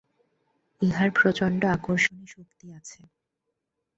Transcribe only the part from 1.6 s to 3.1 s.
আকর্ষণী শক্তি আছে।